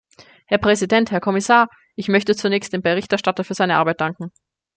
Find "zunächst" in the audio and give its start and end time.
2.35-2.73